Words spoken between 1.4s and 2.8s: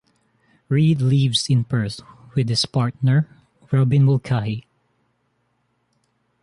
in Perth with his